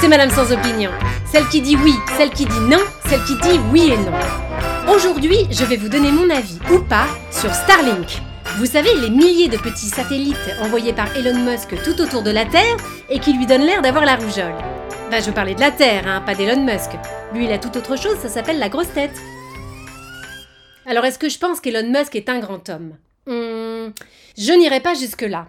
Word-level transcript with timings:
c'est 0.00 0.08
Madame 0.08 0.30
sans 0.30 0.52
opinion. 0.52 0.90
Celle 1.30 1.46
qui 1.48 1.60
dit 1.60 1.76
oui, 1.76 1.94
celle 2.16 2.30
qui 2.30 2.46
dit 2.46 2.60
non, 2.68 2.80
celle 3.08 3.22
qui 3.24 3.36
dit 3.36 3.60
oui 3.72 3.92
et 3.92 3.96
non. 3.96 4.92
Aujourd'hui, 4.92 5.46
je 5.50 5.64
vais 5.64 5.76
vous 5.76 5.88
donner 5.88 6.10
mon 6.10 6.28
avis 6.30 6.58
ou 6.72 6.80
pas 6.80 7.06
sur 7.30 7.52
Starlink. 7.54 8.20
Vous 8.58 8.66
savez, 8.66 8.92
les 8.94 9.10
milliers 9.10 9.48
de 9.48 9.56
petits 9.56 9.86
satellites 9.88 10.36
envoyés 10.62 10.92
par 10.92 11.14
Elon 11.16 11.38
Musk 11.38 11.74
tout 11.84 12.00
autour 12.00 12.22
de 12.22 12.30
la 12.30 12.44
Terre 12.44 12.76
et 13.08 13.18
qui 13.20 13.34
lui 13.34 13.46
donnent 13.46 13.66
l'air 13.66 13.82
d'avoir 13.82 14.04
la 14.04 14.16
rougeole. 14.16 14.54
Bah, 15.10 15.20
je 15.20 15.30
parlais 15.30 15.54
de 15.54 15.60
la 15.60 15.70
Terre, 15.70 16.04
hein, 16.08 16.22
pas 16.24 16.34
d'Elon 16.34 16.64
Musk. 16.64 16.90
Lui, 17.32 17.44
il 17.44 17.52
a 17.52 17.58
tout 17.58 17.76
autre 17.76 17.96
chose, 17.96 18.16
ça 18.20 18.28
s'appelle 18.28 18.58
la 18.58 18.68
grosse 18.68 18.92
tête. 18.92 19.14
Alors, 20.86 21.04
est-ce 21.04 21.18
que 21.18 21.28
je 21.28 21.38
pense 21.38 21.60
qu'Elon 21.60 21.88
Musk 21.90 22.16
est 22.16 22.28
un 22.28 22.40
grand 22.40 22.68
homme? 22.68 22.94
Hmm, 23.26 23.90
Je 24.38 24.52
n'irai 24.58 24.80
pas 24.80 24.94
jusque-là. 24.94 25.46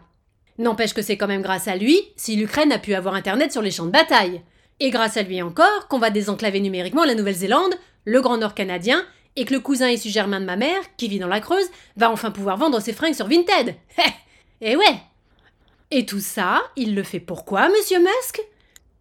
N'empêche 0.57 0.93
que 0.93 1.01
c'est 1.01 1.17
quand 1.17 1.27
même 1.27 1.41
grâce 1.41 1.67
à 1.67 1.75
lui 1.75 2.01
si 2.15 2.35
l'Ukraine 2.35 2.71
a 2.71 2.79
pu 2.79 2.93
avoir 2.93 3.13
Internet 3.13 3.51
sur 3.51 3.61
les 3.61 3.71
champs 3.71 3.85
de 3.85 3.91
bataille. 3.91 4.41
Et 4.79 4.89
grâce 4.89 5.17
à 5.17 5.23
lui 5.23 5.41
encore 5.41 5.87
qu'on 5.87 5.99
va 5.99 6.09
désenclaver 6.09 6.59
numériquement 6.59 7.03
la 7.03 7.15
Nouvelle-Zélande, 7.15 7.75
le 8.05 8.21
Grand 8.21 8.37
Nord 8.37 8.55
canadien, 8.55 9.05
et 9.35 9.45
que 9.45 9.53
le 9.53 9.59
cousin 9.59 9.89
issu 9.89 10.09
germain 10.09 10.39
de 10.39 10.45
ma 10.45 10.55
mère, 10.55 10.81
qui 10.97 11.07
vit 11.07 11.19
dans 11.19 11.27
la 11.27 11.39
Creuse, 11.39 11.69
va 11.95 12.11
enfin 12.11 12.31
pouvoir 12.31 12.57
vendre 12.57 12.79
ses 12.79 12.93
fringues 12.93 13.13
sur 13.13 13.27
Vinted. 13.27 13.75
et 14.61 14.75
ouais 14.75 14.99
Et 15.91 16.05
tout 16.05 16.19
ça, 16.19 16.63
il 16.75 16.95
le 16.95 17.03
fait 17.03 17.19
pourquoi, 17.19 17.69
monsieur 17.69 17.99
Musk? 17.99 18.41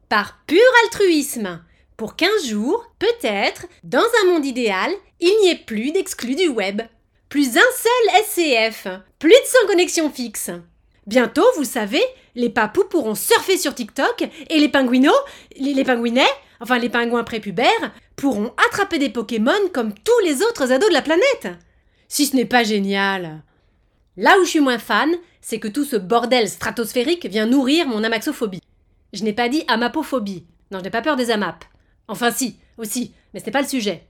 Par 0.08 0.38
pur 0.46 0.60
altruisme 0.84 1.64
Pour 1.96 2.16
qu'un 2.16 2.28
jour, 2.46 2.84
peut-être, 2.98 3.66
dans 3.82 4.04
un 4.22 4.32
monde 4.32 4.44
idéal, 4.44 4.90
il 5.20 5.36
n'y 5.42 5.50
ait 5.50 5.56
plus 5.56 5.90
d'exclus 5.92 6.36
du 6.36 6.48
web. 6.48 6.82
Plus 7.30 7.56
un 7.56 7.60
seul 7.60 8.24
SCF. 8.24 8.88
Plus 9.18 9.30
de 9.30 9.46
sans 9.46 9.66
connexion 9.66 10.10
fixe. 10.10 10.50
Bientôt, 11.06 11.46
vous 11.56 11.64
savez, 11.64 12.02
les 12.34 12.50
papous 12.50 12.88
pourront 12.88 13.14
surfer 13.14 13.56
sur 13.56 13.74
TikTok 13.74 14.28
et 14.50 14.58
les 14.58 14.68
pingouinos, 14.68 15.12
les, 15.56 15.72
les 15.72 15.84
enfin 16.60 16.78
les 16.78 16.88
pingouins 16.88 17.22
prépubères, 17.22 17.94
pourront 18.16 18.52
attraper 18.68 18.98
des 18.98 19.10
Pokémon 19.10 19.52
comme 19.72 19.92
tous 19.92 20.24
les 20.24 20.42
autres 20.42 20.72
ados 20.72 20.88
de 20.88 20.94
la 20.94 21.02
planète. 21.02 21.48
Si 22.08 22.26
ce 22.26 22.34
n'est 22.34 22.44
pas 22.44 22.64
génial. 22.64 23.42
Là 24.16 24.38
où 24.40 24.44
je 24.44 24.50
suis 24.50 24.60
moins 24.60 24.78
fan, 24.78 25.14
c'est 25.40 25.60
que 25.60 25.68
tout 25.68 25.84
ce 25.84 25.96
bordel 25.96 26.48
stratosphérique 26.48 27.26
vient 27.26 27.46
nourrir 27.46 27.86
mon 27.86 28.02
amaxophobie. 28.02 28.62
Je 29.12 29.22
n'ai 29.22 29.32
pas 29.32 29.48
dit 29.48 29.64
amapophobie. 29.68 30.44
Non, 30.70 30.78
je 30.78 30.84
n'ai 30.84 30.90
pas 30.90 31.02
peur 31.02 31.16
des 31.16 31.30
amap. 31.30 31.64
Enfin 32.08 32.32
si, 32.32 32.56
aussi, 32.78 33.12
mais 33.32 33.40
ce 33.40 33.46
n'est 33.46 33.52
pas 33.52 33.62
le 33.62 33.68
sujet. 33.68 34.06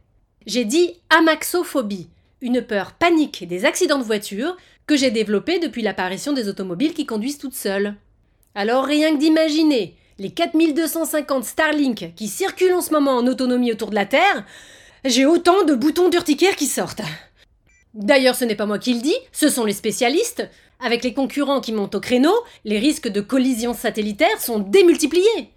J'ai 0.46 0.64
dit 0.64 0.94
amaxophobie, 1.10 2.08
une 2.40 2.62
peur 2.62 2.92
panique 2.92 3.46
des 3.46 3.64
accidents 3.64 3.98
de 3.98 4.04
voiture 4.04 4.56
que 4.86 4.96
j'ai 4.96 5.10
développée 5.10 5.58
depuis 5.58 5.82
l'apparition 5.82 6.32
des 6.32 6.48
automobiles 6.48 6.94
qui 6.94 7.06
conduisent 7.06 7.38
toutes 7.38 7.54
seules. 7.54 7.94
Alors 8.54 8.84
rien 8.84 9.12
que 9.12 9.18
d'imaginer 9.18 9.96
les 10.18 10.30
4250 10.30 11.44
Starlink 11.44 12.14
qui 12.14 12.28
circulent 12.28 12.74
en 12.74 12.80
ce 12.80 12.92
moment 12.92 13.16
en 13.16 13.26
autonomie 13.26 13.72
autour 13.72 13.90
de 13.90 13.94
la 13.94 14.06
Terre, 14.06 14.44
j'ai 15.04 15.26
autant 15.26 15.64
de 15.64 15.74
boutons 15.74 16.08
d'urticaire 16.08 16.56
qui 16.56 16.66
sortent. 16.66 17.02
D'ailleurs, 17.94 18.34
ce 18.34 18.44
n'est 18.44 18.54
pas 18.54 18.66
moi 18.66 18.78
qui 18.78 18.94
le 18.94 19.00
dis, 19.00 19.16
ce 19.32 19.48
sont 19.48 19.64
les 19.64 19.72
spécialistes. 19.72 20.48
Avec 20.80 21.04
les 21.04 21.14
concurrents 21.14 21.60
qui 21.60 21.72
montent 21.72 21.94
au 21.94 22.00
créneau, 22.00 22.34
les 22.64 22.78
risques 22.78 23.08
de 23.08 23.20
collision 23.20 23.72
satellitaire 23.72 24.40
sont 24.40 24.58
démultipliés. 24.58 25.50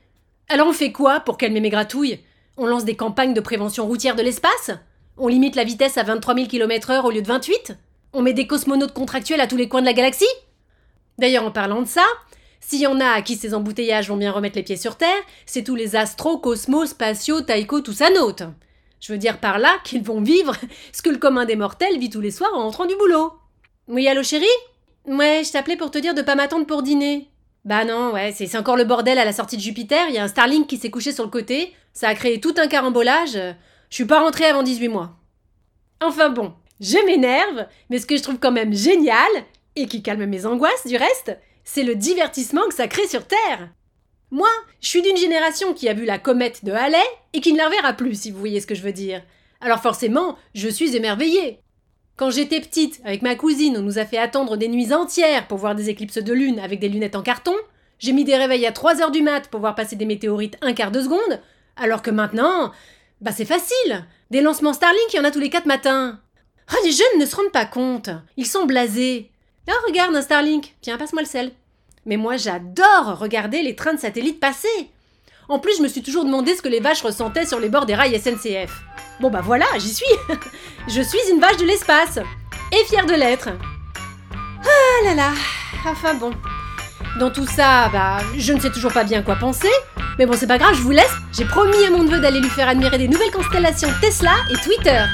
Alors 0.47 0.67
on 0.67 0.73
fait 0.73 0.91
quoi 0.91 1.19
pour 1.19 1.37
calmer 1.37 1.59
mes 1.59 1.69
gratouilles? 1.69 2.19
On 2.57 2.65
lance 2.65 2.85
des 2.85 2.95
campagnes 2.95 3.33
de 3.33 3.41
prévention 3.41 3.85
routière 3.85 4.15
de 4.15 4.23
l'espace? 4.23 4.71
On 5.21 5.27
limite 5.27 5.57
la 5.57 5.65
vitesse 5.65 5.97
à 5.97 6.03
23 6.03 6.33
000 6.33 6.47
km/h 6.47 7.03
au 7.03 7.11
lieu 7.11 7.21
de 7.21 7.27
28 7.27 7.77
On 8.13 8.21
met 8.21 8.31
des 8.31 8.47
cosmonautes 8.47 8.93
contractuels 8.93 9.41
à 9.41 9.47
tous 9.47 9.57
les 9.57 9.67
coins 9.67 9.81
de 9.81 9.85
la 9.85 9.91
galaxie? 9.91 10.23
D'ailleurs, 11.17 11.43
en 11.43 11.51
parlant 11.51 11.81
de 11.81 11.87
ça, 11.87 12.05
s'il 12.61 12.79
y 12.79 12.87
en 12.87 13.01
a 13.01 13.09
à 13.09 13.21
qui 13.21 13.35
ces 13.35 13.53
embouteillages 13.53 14.07
vont 14.07 14.15
bien 14.15 14.31
remettre 14.31 14.55
les 14.55 14.63
pieds 14.63 14.77
sur 14.77 14.95
Terre, 14.95 15.21
c'est 15.45 15.65
tous 15.65 15.75
les 15.75 15.97
astros, 15.97 16.39
cosmos, 16.39 16.91
spatiaux, 16.91 17.41
taïko, 17.41 17.81
tout 17.81 17.91
ça 17.91 18.09
note. 18.11 18.43
Je 19.01 19.11
veux 19.11 19.17
dire 19.17 19.41
par 19.41 19.59
là 19.59 19.77
qu'ils 19.83 20.03
vont 20.03 20.21
vivre 20.21 20.55
ce 20.93 21.01
que 21.01 21.09
le 21.09 21.17
commun 21.17 21.43
des 21.43 21.57
mortels 21.57 21.99
vit 21.99 22.09
tous 22.09 22.21
les 22.21 22.31
soirs 22.31 22.53
en 22.53 22.63
rentrant 22.63 22.85
du 22.85 22.95
boulot. 22.95 23.33
Oui, 23.89 24.07
allô 24.07 24.23
chérie? 24.23 24.45
Ouais, 25.05 25.41
je 25.45 25.51
t'appelais 25.51 25.75
pour 25.75 25.91
te 25.91 25.97
dire 25.97 26.13
de 26.13 26.21
pas 26.21 26.35
m'attendre 26.35 26.65
pour 26.65 26.81
dîner. 26.81 27.27
Bah 27.65 27.83
non, 27.83 28.13
ouais, 28.13 28.31
c'est 28.31 28.57
encore 28.57 28.77
le 28.77 28.85
bordel 28.85 29.19
à 29.19 29.25
la 29.25 29.33
sortie 29.33 29.57
de 29.57 29.61
Jupiter, 29.61 30.07
il 30.07 30.15
y 30.15 30.17
a 30.17 30.23
un 30.23 30.29
Starlink 30.29 30.65
qui 30.65 30.77
s'est 30.77 30.89
couché 30.89 31.11
sur 31.11 31.25
le 31.25 31.29
côté, 31.29 31.73
ça 31.91 32.07
a 32.07 32.15
créé 32.15 32.39
tout 32.39 32.55
un 32.57 32.67
carambolage, 32.67 33.37
je 33.89 33.95
suis 33.95 34.05
pas 34.05 34.21
rentrée 34.21 34.45
avant 34.45 34.63
18 34.63 34.87
mois. 34.87 35.17
Enfin 36.01 36.29
bon, 36.29 36.53
je 36.79 36.97
m'énerve, 37.05 37.67
mais 37.89 37.99
ce 37.99 38.05
que 38.05 38.15
je 38.17 38.23
trouve 38.23 38.39
quand 38.39 38.51
même 38.51 38.73
génial, 38.73 39.29
et 39.75 39.87
qui 39.87 40.01
calme 40.01 40.25
mes 40.25 40.45
angoisses 40.45 40.87
du 40.87 40.97
reste, 40.97 41.37
c'est 41.63 41.83
le 41.83 41.95
divertissement 41.95 42.67
que 42.67 42.73
ça 42.73 42.87
crée 42.87 43.07
sur 43.07 43.25
Terre. 43.25 43.69
Moi, 44.31 44.49
je 44.81 44.87
suis 44.87 45.01
d'une 45.01 45.17
génération 45.17 45.73
qui 45.73 45.89
a 45.89 45.93
vu 45.93 46.05
la 46.05 46.19
comète 46.19 46.63
de 46.63 46.71
Halley 46.71 46.97
et 47.33 47.41
qui 47.41 47.53
ne 47.53 47.57
la 47.57 47.67
reverra 47.67 47.93
plus, 47.93 48.19
si 48.19 48.31
vous 48.31 48.39
voyez 48.39 48.61
ce 48.61 48.67
que 48.67 48.75
je 48.75 48.83
veux 48.83 48.93
dire. 48.93 49.23
Alors 49.61 49.81
forcément, 49.81 50.37
je 50.53 50.69
suis 50.69 50.95
émerveillée. 50.95 51.59
Quand 52.15 52.29
j'étais 52.29 52.59
petite, 52.59 53.01
avec 53.05 53.21
ma 53.21 53.35
cousine, 53.35 53.77
on 53.77 53.81
nous 53.81 53.97
a 53.97 54.05
fait 54.05 54.17
attendre 54.17 54.57
des 54.57 54.67
nuits 54.67 54.93
entières 54.93 55.47
pour 55.47 55.57
voir 55.57 55.73
des 55.73 55.89
éclipses 55.89 56.17
de 56.17 56.33
lune 56.33 56.59
avec 56.59 56.79
des 56.79 56.89
lunettes 56.89 57.15
en 57.15 57.23
carton. 57.23 57.55
J'ai 57.97 58.11
mis 58.11 58.23
des 58.23 58.35
réveils 58.35 58.65
à 58.65 58.71
3 58.71 59.01
heures 59.01 59.11
du 59.11 59.21
mat 59.21 59.47
pour 59.49 59.59
voir 59.59 59.75
passer 59.75 59.95
des 59.95 60.05
météorites 60.05 60.57
un 60.61 60.73
quart 60.73 60.91
de 60.91 61.01
seconde. 61.01 61.41
Alors 61.75 62.01
que 62.01 62.11
maintenant, 62.11 62.71
bah 63.21 63.31
c'est 63.35 63.45
facile. 63.45 64.05
Des 64.31 64.41
lancements 64.41 64.73
Starlink, 64.73 65.13
il 65.13 65.17
y 65.17 65.19
en 65.19 65.23
a 65.23 65.31
tous 65.31 65.39
les 65.39 65.49
4 65.49 65.65
matins. 65.65 66.19
Ah, 66.69 66.75
les 66.83 66.91
jeunes 66.91 67.19
ne 67.19 67.25
se 67.25 67.35
rendent 67.35 67.51
pas 67.51 67.65
compte. 67.65 68.09
Ils 68.37 68.45
sont 68.45 68.65
blasés. 68.65 69.31
Ah, 69.67 69.73
regarde 69.87 70.15
un 70.15 70.21
Starlink. 70.21 70.75
Tiens, 70.81 70.97
passe-moi 70.97 71.23
le 71.23 71.27
sel. 71.27 71.51
Mais 72.05 72.17
moi, 72.17 72.37
j'adore 72.37 73.19
regarder 73.19 73.61
les 73.61 73.75
trains 73.75 73.93
de 73.93 73.99
satellites 73.99 74.39
passer. 74.39 74.89
En 75.49 75.59
plus, 75.59 75.77
je 75.77 75.83
me 75.83 75.87
suis 75.87 76.03
toujours 76.03 76.25
demandé 76.25 76.55
ce 76.55 76.61
que 76.61 76.69
les 76.69 76.79
vaches 76.79 77.01
ressentaient 77.01 77.45
sur 77.45 77.59
les 77.59 77.69
bords 77.69 77.85
des 77.85 77.95
rails 77.95 78.19
SNCF. 78.19 78.83
Bon 79.19 79.29
bah 79.29 79.41
voilà, 79.43 79.65
j'y 79.77 79.93
suis. 79.93 80.05
je 80.87 81.01
suis 81.01 81.19
une 81.31 81.39
vache 81.39 81.57
de 81.57 81.65
l'espace. 81.65 82.19
Et 82.71 82.85
fière 82.85 83.05
de 83.05 83.15
l'être. 83.15 83.49
Ah 84.63 85.05
là 85.05 85.15
là. 85.15 85.31
Enfin 85.85 86.13
bon. 86.13 86.31
Dans 87.19 87.31
tout 87.31 87.47
ça, 87.47 87.89
bah, 87.89 88.19
je 88.37 88.53
ne 88.53 88.59
sais 88.59 88.71
toujours 88.71 88.93
pas 88.93 89.03
bien 89.03 89.23
quoi 89.23 89.35
penser. 89.35 89.71
Mais 90.19 90.25
bon, 90.25 90.33
c'est 90.37 90.47
pas 90.47 90.57
grave, 90.57 90.75
je 90.75 90.81
vous 90.81 90.91
laisse. 90.91 91.13
J'ai 91.31 91.45
promis 91.45 91.85
à 91.87 91.91
mon 91.91 92.03
neveu 92.03 92.19
d'aller 92.19 92.41
lui 92.41 92.49
faire 92.49 92.67
admirer 92.67 92.97
des 92.97 93.07
nouvelles 93.07 93.31
constellations 93.31 93.87
Tesla 94.01 94.33
et 94.51 94.55
Twitter. 94.55 95.05